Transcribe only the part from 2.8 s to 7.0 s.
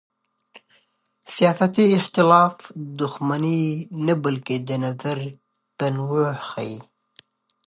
دښمني نه بلکې د نظر تنوع ښيي